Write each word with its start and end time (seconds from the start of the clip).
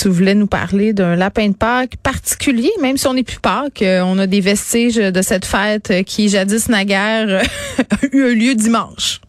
Tu 0.00 0.08
voulais 0.08 0.34
nous 0.34 0.46
parler 0.46 0.92
d'un 0.92 1.16
lapin 1.16 1.48
de 1.48 1.56
Pâques 1.56 1.96
particulier, 2.04 2.70
même 2.80 2.96
si 2.96 3.08
on 3.08 3.14
n'est 3.14 3.24
plus 3.24 3.40
Pâques, 3.40 3.82
euh, 3.82 4.00
on 4.04 4.16
a 4.18 4.28
des 4.28 4.40
vestiges 4.40 4.94
de 4.94 5.22
cette 5.22 5.44
fête 5.44 6.04
qui 6.04 6.28
jadis 6.28 6.68
naguère 6.68 7.42
a 7.78 8.06
eu 8.12 8.32
lieu 8.36 8.54
dimanche. 8.54 9.20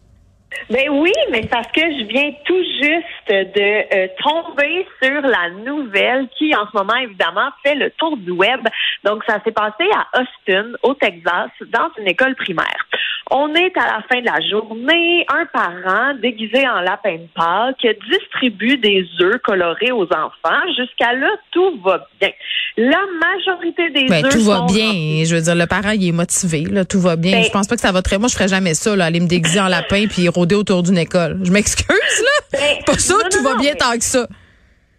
Ben 0.70 0.88
oui, 0.88 1.12
mais 1.32 1.44
parce 1.50 1.66
que 1.72 1.80
je 1.80 2.04
viens 2.06 2.30
tout 2.44 2.62
juste 2.80 3.28
de 3.28 3.96
euh, 3.96 4.06
tomber 4.22 4.86
sur 5.02 5.20
la 5.22 5.50
nouvelle 5.64 6.28
qui, 6.38 6.54
en 6.54 6.64
ce 6.70 6.76
moment, 6.76 6.94
évidemment, 7.02 7.50
fait 7.64 7.74
le 7.74 7.90
tour 7.98 8.16
du 8.16 8.30
web. 8.30 8.60
Donc, 9.02 9.24
ça 9.26 9.40
s'est 9.44 9.50
passé 9.50 9.84
à 9.92 10.20
Austin, 10.20 10.70
au 10.84 10.94
Texas, 10.94 11.50
dans 11.72 11.88
une 11.98 12.06
école 12.06 12.36
primaire. 12.36 12.86
On 13.30 13.54
est 13.54 13.76
à 13.76 13.86
la 13.86 14.02
fin 14.10 14.20
de 14.20 14.26
la 14.26 14.40
journée. 14.50 15.24
Un 15.28 15.46
parent 15.46 16.14
déguisé 16.20 16.66
en 16.68 16.80
lapin 16.80 17.14
de 17.14 17.28
Pâques 17.34 17.86
distribue 18.10 18.76
des 18.78 19.06
œufs 19.20 19.40
colorés 19.44 19.92
aux 19.92 20.04
enfants. 20.04 20.60
Jusqu'à 20.76 21.12
là, 21.12 21.28
tout 21.52 21.80
va 21.84 22.06
bien. 22.20 22.30
La 22.76 22.98
majorité 23.20 23.90
des 23.90 24.06
ben, 24.06 24.24
œufs 24.24 24.32
tout 24.32 24.44
va 24.44 24.56
sont 24.56 24.66
bien. 24.66 24.86
remplis. 24.86 25.26
Je 25.26 25.34
veux 25.36 25.42
dire, 25.42 25.54
le 25.54 25.66
parent, 25.66 25.90
il 25.90 26.08
est 26.08 26.12
motivé. 26.12 26.64
Là, 26.64 26.84
tout 26.84 27.00
va 27.00 27.16
bien. 27.16 27.38
Ben- 27.38 27.44
je 27.44 27.50
pense 27.50 27.66
pas 27.68 27.76
que 27.76 27.82
ça 27.82 27.92
va 27.92 28.02
très. 28.02 28.18
Moi, 28.18 28.28
je 28.28 28.34
ferais 28.34 28.48
jamais 28.48 28.74
ça, 28.74 28.96
là, 28.96 29.06
aller 29.06 29.20
me 29.20 29.28
déguiser 29.28 29.60
en 29.60 29.68
lapin 29.68 30.06
puis 30.08 30.28
rôder 30.28 30.54
autour 30.54 30.82
d'une 30.82 30.98
école. 30.98 31.38
Je 31.42 31.52
m'excuse, 31.52 31.86
là. 31.88 32.58
Ben, 32.58 32.84
pas 32.84 32.98
ça, 32.98 33.14
non, 33.14 33.20
tout 33.30 33.42
non, 33.42 33.50
va 33.50 33.56
bien 33.60 33.74
tant 33.74 33.92
que 33.92 34.04
ça. 34.04 34.26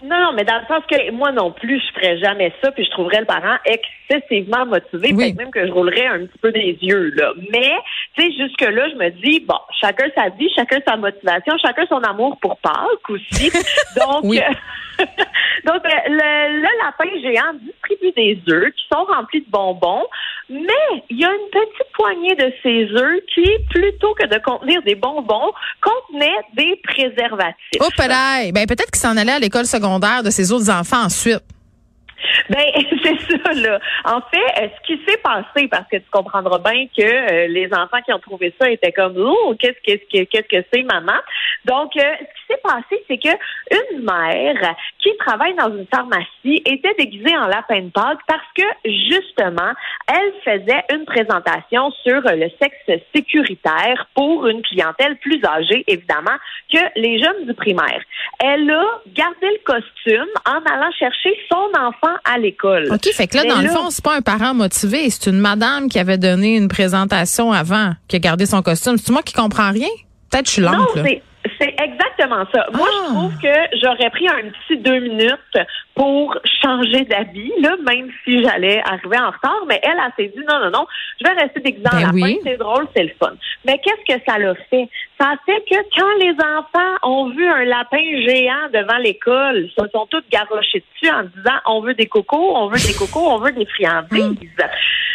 Non, 0.04 0.32
mais 0.34 0.44
dans 0.44 0.58
le 0.60 0.66
sens 0.68 0.84
que 0.90 1.12
moi 1.12 1.32
non 1.32 1.52
plus, 1.52 1.80
je 1.80 2.00
ferais 2.00 2.18
jamais 2.20 2.52
ça, 2.64 2.72
puis 2.72 2.84
je 2.86 2.90
trouverais 2.92 3.20
le 3.20 3.26
parent 3.26 3.58
excessivement 3.66 4.66
motivé, 4.66 5.14
Oui. 5.14 5.34
même 5.34 5.52
que 5.52 5.66
je 5.66 5.72
roulerais 5.72 6.08
un 6.08 6.26
petit 6.26 6.38
peu 6.42 6.52
des 6.52 6.78
yeux, 6.82 7.12
là. 7.16 7.34
Mais, 7.52 7.74
tu 8.16 8.24
sais, 8.24 8.32
jusque-là, 8.38 8.90
je 8.90 8.96
me 8.96 9.10
dis, 9.22 9.40
bon, 9.42 9.60
chacun 9.80 10.08
sa 10.16 10.30
vie, 10.30 10.50
chacun 10.56 10.80
sa 10.88 10.98
motivation, 10.98 11.56
chacun 11.62 11.86
son 11.88 12.00
amour 12.02 12.38
pour 12.42 12.58
Pâques 12.58 13.10
aussi. 13.10 13.52
Donc, 13.96 14.24
Oui. 14.24 14.40
Donc 15.66 15.82
le, 15.84 16.62
le 16.62 16.84
lapin 16.84 17.10
géant 17.22 17.54
distribue 17.54 18.12
des 18.12 18.40
œufs 18.52 18.72
qui 18.74 18.84
sont 18.92 19.04
remplis 19.04 19.42
de 19.42 19.50
bonbons, 19.50 20.06
mais 20.50 21.04
il 21.10 21.20
y 21.20 21.26
a 21.26 21.32
une 21.32 21.50
petite 21.50 21.94
poignée 21.94 22.36
de 22.36 22.52
ces 22.62 22.86
œufs 22.94 23.22
qui, 23.34 23.48
plutôt 23.70 24.14
que 24.16 24.28
de 24.28 24.38
contenir 24.44 24.82
des 24.84 24.96
bonbons, 24.96 25.52
contenaient 25.82 26.38
des 26.54 26.80
préservatifs. 26.84 27.80
Oh. 27.80 27.88
Ben, 27.98 28.66
peut-être 28.68 28.92
qu'il 28.92 29.00
s'en 29.00 29.16
allait 29.18 29.34
à 29.34 29.40
l'école 29.40 29.66
secondaire 29.66 30.24
de 30.24 30.30
ses 30.30 30.52
autres 30.52 30.70
enfants 30.70 31.06
ensuite. 31.06 31.44
Ben, 32.50 32.66
c'est 33.04 33.38
ça, 33.44 33.54
là. 33.54 33.80
En 34.06 34.22
fait, 34.22 34.62
euh, 34.62 34.68
ce 34.78 34.88
qui 34.88 35.02
s'est 35.08 35.18
passé, 35.18 35.68
parce 35.70 35.88
que 35.90 35.98
tu 35.98 36.10
comprendras 36.12 36.60
bien 36.60 36.86
que 36.96 37.02
euh, 37.02 37.48
les 37.48 37.68
enfants 37.74 38.02
qui 38.06 38.14
ont 38.14 38.20
trouvé 38.20 38.54
ça 38.60 38.70
étaient 38.70 38.92
comme 38.92 39.16
Oh, 39.18 39.56
qu'est-ce 39.60 39.74
que 39.74 39.98
qu'est-ce 39.98 40.24
que 40.24 40.30
qu'est-ce 40.30 40.62
que 40.62 40.66
c'est, 40.74 40.84
maman? 40.84 41.18
Donc, 41.66 41.96
euh, 41.98 42.02
ce 42.20 42.41
s'est 42.52 42.62
passé, 42.64 43.04
c'est 43.08 43.18
que 43.18 43.30
une 43.94 44.04
mère 44.04 44.76
qui 45.00 45.10
travaille 45.20 45.56
dans 45.56 45.76
une 45.76 45.86
pharmacie 45.88 46.62
était 46.66 46.94
déguisée 46.98 47.36
en 47.38 47.48
lapin 47.48 47.82
de 47.82 47.90
Pâques 47.90 48.20
parce 48.28 48.42
que 48.56 48.64
justement, 48.86 49.72
elle 50.08 50.34
faisait 50.44 50.84
une 50.94 51.06
présentation 51.06 51.92
sur 52.04 52.22
le 52.22 52.50
sexe 52.62 53.02
sécuritaire 53.14 54.08
pour 54.16 54.48
une 54.48 54.62
clientèle 54.62 55.18
plus 55.18 55.42
âgée, 55.46 55.84
évidemment, 55.88 56.38
que 56.72 56.80
les 56.96 57.22
jeunes 57.22 57.46
du 57.46 57.54
primaire. 57.54 58.02
Elle 58.40 58.70
a 58.70 58.86
gardé 59.16 59.48
le 59.48 59.64
costume 59.66 60.30
en 60.46 60.60
allant 60.72 60.92
chercher 60.98 61.38
son 61.52 61.70
enfant 61.80 62.16
à 62.26 62.38
l'école. 62.38 62.88
OK, 62.92 63.06
fait 63.14 63.28
que 63.28 63.38
là, 63.38 63.44
Mais 63.44 63.50
dans 63.50 63.62
le 63.62 63.70
fond, 63.70 63.90
c'est 63.90 64.04
pas 64.04 64.16
un 64.16 64.22
parent 64.22 64.54
motivé, 64.54 65.10
c'est 65.10 65.30
une 65.30 65.40
madame 65.40 65.90
qui 65.90 66.00
avait 66.00 66.18
donné 66.18 66.56
une 66.56 66.68
présentation 66.68 67.52
avant, 67.52 67.92
qui 68.08 68.18
a 68.18 68.20
gardé 68.20 68.46
son 68.46 68.62
costume. 68.62 68.98
C'est 68.98 69.12
moi 69.12 69.24
qui 69.24 69.34
comprends 69.34 69.72
rien? 69.72 69.90
Peut-être 70.30 70.44
que 70.44 70.48
je 70.48 70.54
suis 70.54 70.62
Non, 70.62 70.72
lente, 70.72 70.96
là. 70.96 71.04
C'est 71.60 71.76
exactement 71.82 72.46
ça. 72.54 72.68
Moi, 72.74 72.88
Ah. 72.92 72.96
je 73.08 73.14
trouve 73.14 73.38
que 73.40 73.78
j'aurais 73.82 74.10
pris 74.12 74.28
un 74.28 74.50
petit 74.50 74.78
deux 74.78 75.00
minutes 75.00 75.58
pour 75.96 76.38
changer 76.64 77.04
d'habit, 77.06 77.52
là, 77.62 77.76
même 77.88 78.10
si 78.24 78.44
j'allais 78.44 78.82
arriver 78.86 79.18
en 79.20 79.32
retard. 79.32 79.64
Mais 79.68 79.80
elle, 79.84 79.98
elle 79.98 80.14
s'est 80.26 80.32
dit 80.36 80.44
non, 80.48 80.60
non, 80.60 80.72
non, 80.72 80.88
je 81.20 81.28
vais 81.28 81.42
rester 81.42 81.60
en 81.60 82.02
Ben 82.02 82.12
oui. 82.14 82.40
C'est 82.44 82.58
drôle, 82.58 82.88
c'est 82.96 83.04
le 83.04 83.12
fun. 83.20 83.34
Mais 83.66 83.80
qu'est-ce 83.80 84.16
que 84.16 84.22
ça 84.28 84.38
l'a 84.38 84.54
fait? 84.70 84.88
Ça 85.22 85.36
fait 85.46 85.64
que 85.70 85.76
quand 85.96 86.18
les 86.20 86.34
enfants 86.34 86.98
ont 87.04 87.30
vu 87.30 87.48
un 87.48 87.64
lapin 87.66 88.02
géant 88.26 88.70
devant 88.74 88.98
l'école, 88.98 89.66
ils 89.66 89.70
se 89.70 89.88
sont 89.94 90.08
tous 90.08 90.24
garochés 90.32 90.84
dessus 90.96 91.14
en 91.14 91.26
disant 91.26 91.60
on 91.68 91.82
veut 91.82 91.94
des 91.94 92.08
cocos, 92.08 92.56
on 92.56 92.70
veut 92.70 92.80
des 92.80 92.96
cocos, 92.96 93.30
on 93.30 93.38
veut 93.38 93.52
des 93.52 93.68
friandises. 93.68 94.50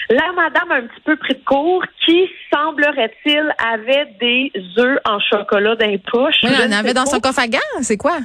La 0.08 0.30
madame 0.36 0.70
a 0.70 0.74
un 0.76 0.82
petit 0.82 1.00
peu 1.04 1.16
pris 1.16 1.34
de 1.34 1.44
court 1.44 1.82
qui, 2.04 2.28
semblerait-il, 2.54 3.52
avait 3.58 4.06
des 4.20 4.52
œufs 4.78 5.00
en 5.04 5.18
chocolat 5.18 5.74
dans 5.74 5.90
les 5.90 5.98
poches? 5.98 6.36
Oui, 6.44 6.50
elle 6.56 6.72
en 6.72 6.78
avait 6.78 6.94
dans 6.94 7.06
son 7.06 7.18
coffre 7.18 7.40
à 7.40 7.48
gants, 7.48 7.58
c'est 7.80 7.96
quoi? 7.96 8.18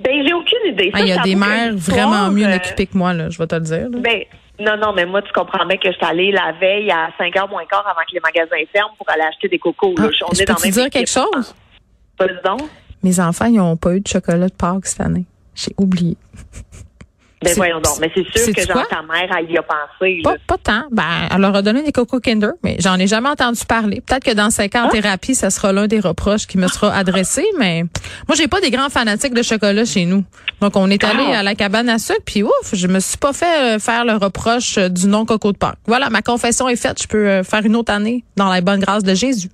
Ben, 0.00 0.26
j'ai 0.26 0.32
aucune 0.32 0.72
idée. 0.72 0.90
Ah, 0.92 1.02
Il 1.02 1.06
y 1.06 1.12
a 1.12 1.22
des 1.22 1.36
mères 1.36 1.72
vraiment 1.76 2.32
mieux 2.32 2.46
euh, 2.48 2.56
occupées 2.56 2.86
que 2.86 2.98
moi, 2.98 3.12
là, 3.12 3.30
je 3.30 3.38
vais 3.38 3.46
te 3.46 3.54
le 3.54 3.60
dire. 3.60 3.88
là. 3.88 3.98
Ben, 4.00 4.24
non, 4.60 4.76
non, 4.76 4.92
mais 4.92 5.06
moi, 5.06 5.22
tu 5.22 5.32
comprends 5.32 5.64
bien 5.66 5.76
que 5.76 5.90
je 5.90 5.96
suis 5.96 6.04
allée 6.04 6.30
la 6.30 6.52
veille 6.52 6.90
à 6.90 7.08
5 7.18 7.34
h 7.34 7.50
moins 7.50 7.64
quart 7.64 7.86
avant 7.86 8.02
que 8.08 8.14
les 8.14 8.20
magasins 8.20 8.56
ferment 8.72 8.94
pour 8.96 9.08
aller 9.10 9.22
acheter 9.22 9.48
des 9.48 9.58
cocos. 9.58 9.94
Là. 9.96 10.08
Ah, 10.08 10.24
On 10.30 10.34
je 10.34 10.42
est 10.42 10.44
dans 10.44 10.54
le 10.54 10.62
même 10.62 10.70
dire 10.70 10.90
quelque 10.90 11.10
chose? 11.10 11.54
Donc. 12.44 12.62
Mes 13.02 13.18
enfants, 13.18 13.46
ils 13.46 13.56
n'ont 13.56 13.76
pas 13.76 13.94
eu 13.94 14.00
de 14.00 14.06
chocolat 14.06 14.48
de 14.48 14.52
Pâques 14.52 14.86
cette 14.86 15.00
année. 15.00 15.24
J'ai 15.54 15.72
oublié. 15.76 16.16
Ben, 17.42 17.54
voyons 17.56 17.80
donc. 17.80 17.98
Mais 18.00 18.10
c'est 18.14 18.24
sûr 18.38 18.54
que 18.54 18.62
genre, 18.62 18.86
ta 18.88 19.02
mère, 19.02 19.28
elle 19.38 19.50
y 19.50 19.56
a 19.58 19.62
pensé. 19.62 20.20
Pas, 20.24 20.34
pas 20.46 20.58
tant. 20.58 20.82
Ben, 20.90 21.02
elle 21.34 21.40
leur 21.40 21.54
a 21.56 21.62
donné 21.62 21.82
des 21.82 21.92
Coco 21.92 22.20
Kinder, 22.20 22.50
mais 22.62 22.76
j'en 22.80 22.98
ai 22.98 23.06
jamais 23.06 23.28
entendu 23.28 23.60
parler. 23.66 24.00
Peut-être 24.06 24.24
que 24.24 24.32
dans 24.32 24.50
cinq 24.50 24.74
ans 24.76 24.84
en 24.84 24.88
Ah. 24.88 24.90
thérapie, 24.92 25.34
ça 25.34 25.50
sera 25.50 25.72
l'un 25.72 25.86
des 25.86 26.00
reproches 26.00 26.46
qui 26.46 26.58
me 26.58 26.68
sera 26.68 26.94
adressé, 26.94 27.44
mais 27.58 27.82
moi, 28.28 28.36
j'ai 28.36 28.48
pas 28.48 28.60
des 28.60 28.70
grands 28.70 28.88
fanatiques 28.90 29.34
de 29.34 29.42
chocolat 29.42 29.84
chez 29.84 30.04
nous. 30.04 30.24
Donc, 30.60 30.76
on 30.76 30.90
est 30.90 31.02
allé 31.04 31.24
Ah. 31.32 31.40
à 31.40 31.42
la 31.42 31.54
cabane 31.54 31.88
à 31.88 31.98
sucre, 31.98 32.20
puis 32.24 32.42
ouf, 32.42 32.50
je 32.72 32.86
me 32.86 33.00
suis 33.00 33.18
pas 33.18 33.32
fait 33.32 33.76
euh, 33.76 33.78
faire 33.78 34.04
le 34.04 34.14
reproche 34.14 34.78
euh, 34.78 34.88
du 34.88 35.06
non 35.06 35.24
coco 35.24 35.52
de 35.52 35.58
Pâques. 35.58 35.78
Voilà, 35.86 36.10
ma 36.10 36.22
confession 36.22 36.68
est 36.68 36.76
faite. 36.76 37.02
Je 37.02 37.08
peux 37.08 37.28
euh, 37.28 37.42
faire 37.42 37.64
une 37.64 37.76
autre 37.76 37.92
année 37.92 38.24
dans 38.36 38.48
la 38.48 38.60
bonne 38.60 38.80
grâce 38.80 39.02
de 39.02 39.14
Jésus. 39.14 39.48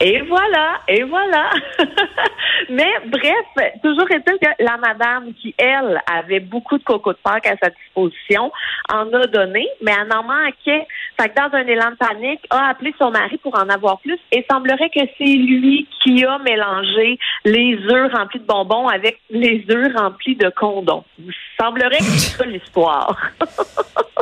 Et 0.00 0.20
voilà, 0.22 0.78
et 0.86 1.02
voilà. 1.02 1.50
Mais 2.70 2.92
bref, 3.06 3.72
toujours 3.82 4.08
est-il 4.10 4.38
que 4.38 4.62
la 4.62 4.76
madame 4.76 5.32
qui, 5.34 5.54
elle, 5.58 6.00
avait 6.06 6.40
beaucoup 6.40 6.78
de 6.78 6.84
coco 6.84 7.12
de 7.12 7.18
Pâques 7.22 7.46
à 7.46 7.56
sa 7.62 7.70
disposition, 7.70 8.52
en 8.92 9.12
a 9.12 9.26
donné, 9.26 9.66
mais 9.82 9.92
elle 9.92 10.12
en 10.12 10.22
manquait. 10.22 10.86
Fait 11.20 11.28
que 11.28 11.34
dans 11.34 11.56
un 11.56 11.66
élan 11.66 11.90
de 11.90 11.96
panique, 11.96 12.46
a 12.50 12.70
appelé 12.70 12.94
son 12.98 13.10
mari 13.10 13.38
pour 13.38 13.54
en 13.58 13.68
avoir 13.68 13.98
plus 13.98 14.18
et 14.32 14.44
semblerait 14.50 14.90
que 14.90 15.00
c'est 15.18 15.24
lui 15.24 15.88
qui 16.02 16.24
a 16.24 16.38
mélangé 16.38 17.18
les 17.44 17.78
œufs 17.90 18.12
remplis 18.12 18.40
de 18.40 18.46
bonbons 18.46 18.88
avec 18.88 19.20
les 19.30 19.64
œufs 19.70 19.92
remplis 19.96 20.36
de 20.36 20.50
condons. 20.50 21.04
Il 21.18 21.32
semblerait 21.60 21.98
que 21.98 22.04
c'est 22.04 22.36
ça 22.38 22.44
l'histoire. 22.44 23.16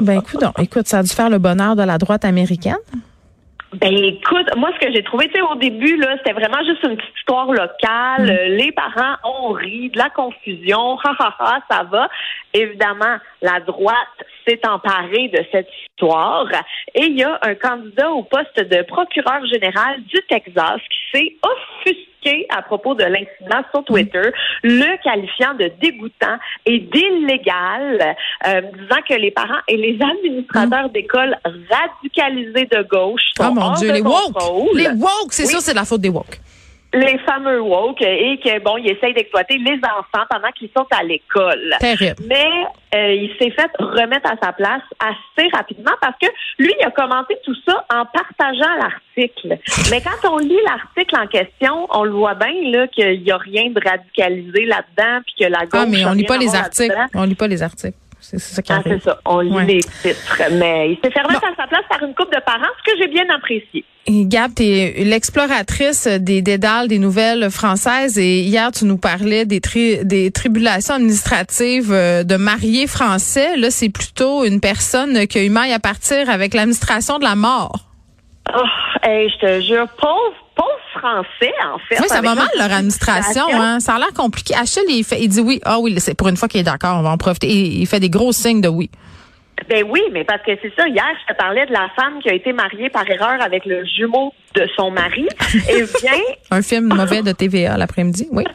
Ben, 0.02 0.18
écoute, 0.18 0.42
donc, 0.42 0.52
écoute, 0.58 0.86
ça 0.86 0.98
a 0.98 1.02
dû 1.02 1.08
faire 1.08 1.30
le 1.30 1.38
bonheur 1.38 1.74
de 1.74 1.82
la 1.82 1.96
droite 1.96 2.26
américaine. 2.26 2.76
Ben 3.74 3.92
écoute, 4.04 4.48
moi 4.56 4.70
ce 4.74 4.86
que 4.86 4.92
j'ai 4.92 5.02
trouvé, 5.02 5.26
tu 5.28 5.34
sais, 5.34 5.42
au 5.42 5.56
début 5.56 5.96
là, 5.96 6.16
c'était 6.18 6.32
vraiment 6.32 6.64
juste 6.64 6.82
une 6.84 6.96
petite 6.96 7.16
histoire 7.18 7.50
locale. 7.50 8.30
Euh, 8.30 8.48
Les 8.56 8.70
parents 8.70 9.16
ont 9.24 9.52
ri, 9.52 9.90
de 9.90 9.98
la 9.98 10.08
confusion, 10.10 10.98
ha 11.04 11.16
ha 11.18 11.36
ha, 11.38 11.58
ça 11.68 11.82
va. 11.82 12.08
Évidemment, 12.54 13.16
la 13.42 13.60
droite 13.60 13.96
s'est 14.46 14.60
emparée 14.66 15.28
de 15.28 15.40
cette 15.52 15.68
histoire 15.82 16.46
et 16.94 17.04
il 17.04 17.18
y 17.18 17.22
a 17.24 17.38
un 17.42 17.54
candidat 17.54 18.10
au 18.10 18.22
poste 18.22 18.58
de 18.58 18.82
procureur 18.82 19.44
général 19.46 20.02
du 20.04 20.20
Texas 20.28 20.80
qui 20.90 21.18
s'est 21.18 21.36
offusqué 21.42 22.46
à 22.48 22.60
propos 22.62 22.94
de 22.94 23.04
l'incident 23.04 23.62
sur 23.72 23.84
Twitter, 23.84 24.30
le 24.64 25.02
qualifiant 25.02 25.54
de 25.54 25.70
dégoûtant 25.80 26.36
et 26.64 26.80
d'illégal, 26.80 28.16
euh, 28.46 28.60
disant 28.62 29.00
que 29.08 29.14
les 29.14 29.30
parents 29.30 29.60
et 29.68 29.76
les 29.76 29.98
administrateurs 30.02 30.90
d'écoles 30.90 31.36
radicalisés 31.70 32.66
de 32.66 32.82
gauche 32.88 33.22
sont 33.36 33.48
Oh 33.50 33.54
mon 33.54 33.60
hors 33.62 33.74
Dieu, 33.74 33.88
de 33.88 33.94
les 33.94 34.00
woke! 34.02 34.32
contrôle. 34.32 34.76
Les 34.76 34.88
woke, 34.88 35.30
c'est 35.30 35.44
Oui. 35.44 35.52
ça, 35.52 35.60
c'est 35.60 35.74
la 35.74 35.84
faute 35.84 36.00
des 36.00 36.08
woke. 36.08 36.40
Les 36.96 37.18
fameux 37.18 37.60
woke 37.60 38.00
et 38.00 38.38
que 38.42 38.58
bon, 38.62 38.78
ils 38.78 38.90
essayent 38.90 39.12
d'exploiter 39.12 39.58
les 39.58 39.78
enfants 39.84 40.24
pendant 40.30 40.50
qu'ils 40.56 40.70
sont 40.76 40.86
à 40.90 41.02
l'école. 41.02 41.74
Terrible. 41.78 42.22
Mais 42.26 42.46
euh, 42.94 43.12
il 43.12 43.30
s'est 43.38 43.50
fait 43.50 43.70
remettre 43.78 44.30
à 44.30 44.36
sa 44.42 44.52
place 44.52 44.82
assez 44.98 45.48
rapidement 45.52 45.92
parce 46.00 46.16
que 46.20 46.26
lui, 46.58 46.72
il 46.80 46.86
a 46.86 46.90
commenté 46.90 47.36
tout 47.44 47.54
ça 47.66 47.84
en 47.92 48.06
partageant 48.06 48.74
l'article. 48.80 49.58
Mais 49.90 50.00
quand 50.00 50.30
on 50.32 50.38
lit 50.38 50.58
l'article 50.64 51.16
en 51.16 51.26
question, 51.26 51.86
on 51.90 52.04
le 52.04 52.12
voit 52.12 52.34
bien 52.34 52.52
là 52.70 52.86
qu'il 52.88 53.22
n'y 53.22 53.30
a 53.30 53.36
rien 53.36 53.70
de 53.70 53.80
radicalisé 53.86 54.64
là-dedans 54.64 55.20
puis 55.26 55.34
que 55.44 55.50
la 55.50 55.66
gauche. 55.66 55.80
Ah, 55.82 55.86
mais 55.86 56.04
on 56.04 56.12
lit 56.12 56.24
pas 56.24 56.38
les 56.38 56.54
articles. 56.54 56.94
On 57.14 57.24
lit 57.24 57.34
pas 57.34 57.48
les 57.48 57.62
articles. 57.62 57.96
C'est 58.20 58.38
ça 58.40 58.60
qui 58.62 58.72
Ah, 58.72 58.76
arrive. 58.76 58.98
c'est 58.98 59.04
ça. 59.10 59.18
On 59.24 59.40
lit 59.40 59.50
Ouais. 59.52 59.64
les 59.66 59.80
titres. 59.80 60.42
Mais 60.52 60.90
il 60.90 60.96
s'est 61.02 61.20
remettre 61.22 61.44
à 61.44 61.54
sa 61.56 61.66
place 61.68 61.82
par 61.88 62.02
une 62.02 62.14
couple 62.14 62.34
de 62.34 62.40
parents, 62.44 62.72
ce 62.84 62.92
que 62.92 62.98
j'ai 62.98 63.06
bien 63.08 63.24
apprécié. 63.34 63.84
Et 64.08 64.24
Gab, 64.24 64.52
tu 64.54 64.62
es 64.64 65.04
l'exploratrice 65.04 66.06
des 66.06 66.40
dédales 66.42 66.88
des 66.88 66.98
nouvelles 66.98 67.50
françaises 67.50 68.18
et 68.18 68.40
hier 68.40 68.70
tu 68.72 68.84
nous 68.84 68.98
parlais 68.98 69.44
des, 69.44 69.60
tri- 69.60 70.04
des 70.04 70.30
tribulations 70.30 70.94
administratives 70.94 71.92
euh, 71.92 72.22
de 72.22 72.36
mariés 72.36 72.86
français. 72.86 73.56
Là, 73.56 73.70
c'est 73.70 73.88
plutôt 73.90 74.44
une 74.44 74.60
personne 74.60 75.26
qui 75.26 75.38
a 75.38 75.42
eu 75.44 75.50
maille 75.50 75.72
à 75.72 75.80
partir 75.80 76.30
avec 76.30 76.54
l'administration 76.54 77.18
de 77.18 77.24
la 77.24 77.34
mort. 77.34 77.80
Oh, 78.56 78.62
hey, 79.02 79.28
je 79.28 79.38
te 79.46 79.60
jure, 79.60 79.88
pauvre, 80.00 80.34
pauvre 80.54 80.75
français, 80.98 81.52
en 81.72 81.78
fait. 81.78 82.00
Oui, 82.00 82.08
ça 82.08 82.20
va 82.20 82.34
mal 82.34 82.48
leur 82.56 82.72
administration. 82.72 83.44
Hein. 83.52 83.80
Ça 83.80 83.94
a 83.94 83.98
l'air 83.98 84.12
compliqué. 84.14 84.54
Achille, 84.54 84.82
il, 84.88 85.04
fait, 85.04 85.20
il 85.20 85.28
dit 85.28 85.40
oui. 85.40 85.60
Ah 85.64 85.78
oui, 85.78 85.94
c'est 85.98 86.14
pour 86.14 86.28
une 86.28 86.36
fois 86.36 86.48
qu'il 86.48 86.60
est 86.60 86.64
d'accord, 86.64 86.98
on 86.98 87.02
va 87.02 87.10
en 87.10 87.18
profiter. 87.18 87.48
Il, 87.48 87.80
il 87.82 87.86
fait 87.86 88.00
des 88.00 88.10
gros 88.10 88.32
signes 88.32 88.60
de 88.60 88.68
oui. 88.68 88.90
Ben 89.68 89.84
oui, 89.88 90.02
mais 90.12 90.24
parce 90.24 90.42
que 90.42 90.52
c'est 90.62 90.72
ça. 90.76 90.86
Hier, 90.86 91.04
je 91.22 91.32
te 91.32 91.36
parlais 91.36 91.66
de 91.66 91.72
la 91.72 91.88
femme 91.96 92.20
qui 92.22 92.28
a 92.28 92.34
été 92.34 92.52
mariée 92.52 92.90
par 92.90 93.08
erreur 93.08 93.40
avec 93.40 93.64
le 93.64 93.84
jumeau 93.84 94.32
de 94.54 94.66
son 94.76 94.90
mari. 94.90 95.26
Et 95.70 95.82
vient, 95.82 96.12
Un 96.50 96.62
film 96.62 96.94
mauvais 96.94 97.22
de 97.22 97.32
TVA 97.32 97.76
l'après-midi. 97.76 98.28
Oui. 98.30 98.44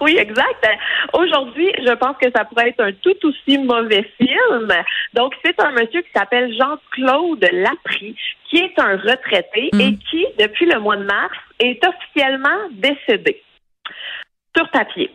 oui, 0.04 0.16
exact. 0.18 0.66
Aujourd'hui, 1.12 1.70
je 1.78 1.92
pense 1.94 2.16
que 2.20 2.30
ça 2.34 2.44
pourrait 2.44 2.70
être 2.70 2.80
un 2.80 2.92
tout 2.92 3.16
aussi 3.24 3.58
mauvais 3.58 4.08
film. 4.18 4.72
Donc, 5.14 5.34
c'est 5.44 5.58
un 5.60 5.72
monsieur 5.72 6.02
qui 6.02 6.10
s'appelle 6.14 6.54
Jean-Claude 6.56 7.46
Lapry, 7.52 8.16
qui 8.48 8.56
est 8.56 8.78
un 8.78 8.96
retraité 8.96 9.70
et 9.78 9.96
qui, 10.10 10.26
depuis 10.38 10.66
le 10.66 10.80
mois 10.80 10.96
de 10.96 11.04
mars, 11.04 11.36
est 11.58 11.80
officiellement 11.86 12.68
décédé. 12.72 13.42
Sur 14.56 14.68
papier, 14.70 15.10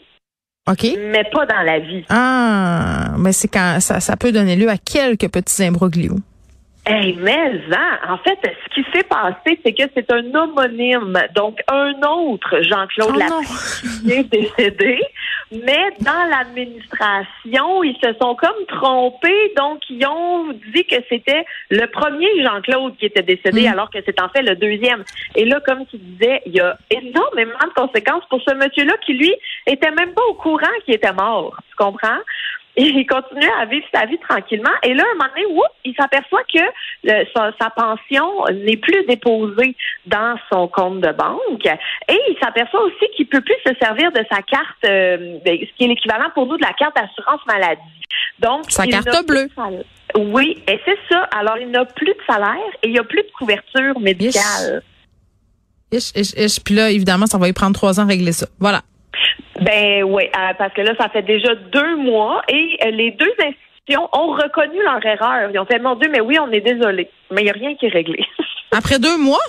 OK. 0.68 0.86
mais 0.98 1.26
pas 1.26 1.46
dans 1.46 1.62
la 1.62 1.80
vie. 1.80 2.06
Ah, 2.10 3.16
mais 3.18 3.34
c'est 3.34 3.50
quand 3.50 3.80
ça, 3.82 4.00
ça 4.00 4.16
peut 4.16 4.32
donner 4.32 4.56
lieu 4.56 4.70
à 4.70 4.78
quelques 4.78 5.30
petits 5.30 5.64
imbroglios. 5.64 6.20
Hey, 6.88 7.16
mais 7.20 7.64
hein, 7.72 8.00
en 8.08 8.18
fait, 8.20 8.38
ce 8.44 8.76
qui 8.76 8.86
s'est 8.94 9.04
passé, 9.04 9.60
c'est 9.66 9.74
que 9.74 9.90
c'est 9.96 10.12
un 10.12 10.36
homonyme, 10.36 11.20
donc 11.34 11.60
un 11.68 11.94
autre 12.08 12.62
Jean-Claude 12.62 13.24
Oh 13.32 13.42
qui 14.04 14.12
est 14.12 14.24
décédé, 14.24 15.02
mais 15.52 15.84
dans 16.02 16.30
l'administration, 16.30 17.84
ils 17.84 17.98
se 18.04 18.14
sont 18.22 18.36
comme 18.36 18.66
trompés, 18.68 19.54
donc 19.58 19.80
ils 19.90 20.06
ont 20.06 20.54
dit 20.76 20.86
que 20.86 20.98
c'était 21.10 21.46
le 21.72 21.88
premier 21.88 22.44
Jean-Claude 22.44 22.96
qui 22.98 23.08
était 23.08 23.24
décédé, 23.24 23.68
alors 23.68 23.90
que 23.90 23.98
c'est 24.06 24.22
en 24.22 24.30
fait 24.30 24.44
le 24.44 24.56
deuxième. 24.56 25.04
Et 25.36 25.46
là, 25.46 25.60
comme 25.66 25.88
tu 25.88 25.98
disais, 25.98 26.44
il 26.46 26.54
y 26.54 26.60
a 26.60 26.78
énormément 26.92 27.58
de 27.64 27.74
conséquences 27.74 28.26
pour 28.30 28.42
ce 28.48 28.54
monsieur-là 28.54 28.94
qui, 29.04 29.14
lui, 29.14 29.34
était 29.66 29.92
même 29.92 30.14
pas 30.14 30.24
au 30.30 30.36
courant 30.36 30.68
qu'il 30.86 30.94
était 30.94 31.14
mort. 31.14 31.58
Tu 31.68 31.76
comprends? 31.76 32.20
Il 32.78 33.06
continue 33.08 33.50
à 33.62 33.66
vivre 33.66 33.86
sa 33.94 34.06
vie 34.06 34.18
tranquillement. 34.20 34.70
Et 34.84 34.94
là, 34.94 35.04
un 35.10 35.16
moment 35.16 35.30
donné, 35.34 35.46
whoop, 35.48 35.72
il 35.86 35.96
s'aperçoit 35.96 36.44
que 36.54 36.60
le- 37.04 37.26
sa, 37.36 37.52
sa 37.60 37.70
pension 37.70 38.46
n'est 38.54 38.76
plus 38.78 39.06
déposée 39.06 39.76
dans 40.06 40.36
son 40.52 40.68
compte 40.68 41.00
de 41.00 41.12
banque. 41.14 41.66
Et 42.10 42.20
il 42.30 42.38
s'aperçoit 42.42 42.82
aussi 42.84 43.06
qu'il 43.16 43.28
peut 43.28 43.42
plus 43.42 43.56
se 43.66 43.74
servir 43.82 44.12
de 44.12 44.20
sa 44.30 44.42
carte, 44.42 44.84
euh, 44.86 45.38
ben, 45.46 45.58
ce 45.62 45.78
qui 45.78 45.86
est 45.86 45.88
l'équivalent 45.88 46.30
pour 46.34 46.48
nous 46.48 46.58
de 46.58 46.64
la 46.64 46.74
carte 46.74 46.96
d'assurance 46.96 47.40
maladie. 47.48 47.82
Donc, 48.40 48.70
Sa 48.70 48.86
il 48.86 48.92
carte 48.92 49.06
n'a 49.08 49.24
bleue. 49.24 49.48
Oui, 50.18 50.62
et 50.68 50.80
c'est 50.86 50.98
ça. 51.10 51.22
Alors, 51.38 51.58
il 51.58 51.70
n'a 51.72 51.86
plus 51.86 52.06
de 52.08 52.18
salaire 52.28 52.56
et 52.84 52.88
il 52.88 52.92
n'y 52.92 53.00
a 53.00 53.04
plus 53.04 53.22
de 53.24 53.32
couverture 53.38 54.00
médicale. 54.00 54.82
Ish, 55.92 56.12
ish, 56.16 56.34
ish. 56.38 56.60
Puis 56.64 56.76
là, 56.76 56.90
évidemment, 56.90 57.26
ça 57.26 57.38
va 57.38 57.48
y 57.48 57.54
prendre 57.54 57.74
trois 57.74 58.00
ans 58.00 58.04
à 58.04 58.08
régler 58.08 58.32
ça. 58.34 58.48
Voilà. 58.60 58.82
Ben 59.62 60.04
oui, 60.04 60.24
euh, 60.26 60.54
parce 60.58 60.74
que 60.74 60.82
là, 60.82 60.94
ça 61.00 61.10
fait 61.10 61.22
déjà 61.22 61.56
deux 61.56 61.96
mois 61.96 62.42
et 62.50 62.78
euh, 62.84 62.92
les 62.92 63.12
deux 63.12 63.32
institutions 63.40 64.10
ont 64.14 64.34
reconnu 64.34 64.82
leur 64.84 65.06
erreur. 65.06 65.50
Ils 65.54 65.60
ont 65.60 65.66
fait, 65.66 65.80
mon 65.80 65.96
Dieu, 65.96 66.10
mais 66.12 66.20
oui, 66.20 66.38
on 66.40 66.52
est 66.52 66.62
désolé. 66.62 67.10
Mais 67.32 67.42
il 67.42 67.46
n'y 67.46 67.50
a 67.50 67.54
rien 67.54 67.76
qui 67.76 67.86
est 67.86 67.90
réglé. 67.90 68.26
Après 68.72 69.00
deux 69.00 69.18
mois? 69.18 69.44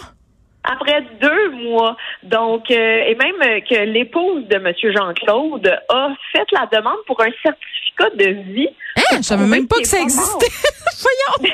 Après 0.62 1.00
deux 1.20 1.50
mois, 1.50 1.96
donc, 2.24 2.70
euh, 2.70 3.02
et 3.06 3.14
même 3.14 3.40
euh, 3.40 3.60
que 3.60 3.84
l'épouse 3.84 4.46
de 4.48 4.56
M. 4.56 4.72
Jean-Claude 4.82 5.78
a 5.88 6.08
fait 6.32 6.46
la 6.50 6.66
demande 6.66 6.98
pour 7.06 7.20
un 7.20 7.30
certificat 7.40 8.10
de 8.16 8.52
vie. 8.52 8.68
Hein, 8.96 9.16
je 9.18 9.22
savais 9.22 9.44
Oui, 9.44 9.50
même 9.50 9.68
pas 9.68 9.78
que 9.78 9.86
ça 9.86 10.00
existait. 10.00 10.48
Voyons. 11.02 11.52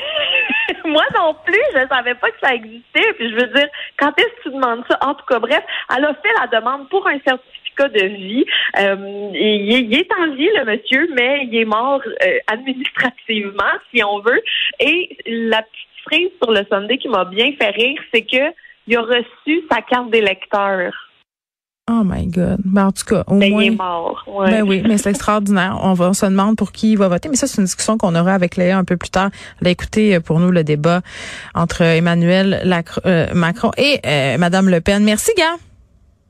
Moi 0.85 1.03
non 1.15 1.35
plus, 1.45 1.61
je 1.75 1.87
savais 1.87 2.15
pas 2.15 2.31
que 2.31 2.39
ça 2.41 2.55
existait. 2.55 3.13
Puis 3.17 3.29
je 3.29 3.35
veux 3.35 3.53
dire, 3.53 3.67
quand 3.99 4.11
est-ce 4.17 4.43
que 4.43 4.49
tu 4.49 4.55
demandes 4.55 4.83
ça? 4.89 4.97
En 5.01 5.13
tout 5.13 5.25
cas, 5.25 5.37
bref, 5.37 5.61
elle 5.95 6.05
a 6.05 6.13
fait 6.15 6.33
la 6.39 6.59
demande 6.59 6.89
pour 6.89 7.07
un 7.07 7.19
certificat 7.25 7.52
de 7.79 8.05
vie. 8.05 8.45
Euh, 8.79 9.29
il, 9.33 9.73
est, 9.73 9.81
il 9.81 9.93
est 9.95 10.09
en 10.19 10.33
vie, 10.35 10.49
le 10.57 10.65
monsieur, 10.65 11.07
mais 11.15 11.47
il 11.51 11.55
est 11.57 11.65
mort 11.65 12.01
euh, 12.25 12.37
administrativement, 12.47 13.73
si 13.93 14.03
on 14.03 14.19
veut. 14.19 14.41
Et 14.79 15.17
la 15.25 15.61
petite 15.61 16.03
frise 16.05 16.29
sur 16.41 16.51
le 16.51 16.61
Sunday 16.71 16.97
qui 16.97 17.09
m'a 17.09 17.25
bien 17.25 17.51
fait 17.59 17.69
rire, 17.71 17.99
c'est 18.13 18.21
que 18.23 18.53
il 18.87 18.97
a 18.97 19.01
reçu 19.01 19.61
sa 19.71 19.81
carte 19.81 20.11
d'électeur. 20.11 20.91
Oh 21.91 22.01
my 22.05 22.27
God. 22.27 22.59
Ben, 22.63 22.87
en 22.87 22.91
tout 22.93 23.03
cas, 23.03 23.23
au 23.27 23.33
Mais 23.35 23.49
moins. 23.49 23.63
il 23.63 23.73
est 23.73 23.75
mort. 23.75 24.23
Ouais. 24.25 24.49
Ben 24.51 24.61
oui, 24.63 24.81
mais 24.87 24.97
c'est 24.97 25.09
extraordinaire. 25.09 25.77
On 25.81 25.91
va, 25.93 26.09
on 26.09 26.13
se 26.13 26.25
demande 26.25 26.55
pour 26.55 26.71
qui 26.71 26.93
il 26.93 26.97
va 26.97 27.09
voter. 27.09 27.27
Mais 27.27 27.35
ça, 27.35 27.45
c'est 27.45 27.57
une 27.57 27.65
discussion 27.65 27.97
qu'on 27.97 28.15
aura 28.15 28.33
avec 28.33 28.55
Léa 28.55 28.77
un 28.77 28.85
peu 28.85 28.95
plus 28.95 29.09
tard. 29.09 29.31
Elle 29.59 29.67
a 29.67 29.71
écouté 29.71 30.15
euh, 30.15 30.19
pour 30.21 30.39
nous 30.39 30.49
le 30.51 30.63
débat 30.63 31.01
entre 31.55 31.81
Emmanuel 31.81 32.61
Lacro- 32.63 33.01
euh, 33.05 33.27
Macron 33.33 33.71
et 33.77 33.99
euh, 34.05 34.37
Madame 34.37 34.69
Le 34.69 34.79
Pen. 34.79 35.03
Merci, 35.03 35.33
gars. 35.37 35.55